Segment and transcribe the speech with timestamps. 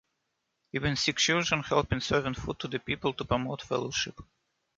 [0.73, 4.19] Even Sikh children help in serving food to the people to promote fellowship.